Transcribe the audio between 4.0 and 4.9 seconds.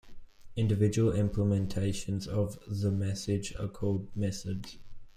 "methods".